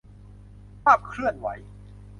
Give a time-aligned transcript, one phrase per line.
[0.83, 1.47] ภาพเคลื่อนไหว